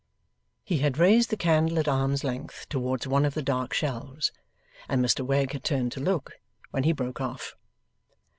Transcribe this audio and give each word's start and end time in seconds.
He 0.63 0.79
had 0.79 0.97
raised 0.97 1.29
the 1.29 1.37
candle 1.37 1.77
at 1.77 1.87
arm's 1.87 2.23
length 2.23 2.67
towards 2.69 3.05
one 3.05 3.23
of 3.23 3.35
the 3.35 3.43
dark 3.43 3.71
shelves, 3.71 4.31
and 4.89 4.99
Mr 5.05 5.23
Wegg 5.23 5.51
had 5.51 5.63
turned 5.63 5.91
to 5.91 5.99
look, 5.99 6.39
when 6.71 6.85
he 6.85 6.91
broke 6.91 7.21
off. 7.21 7.55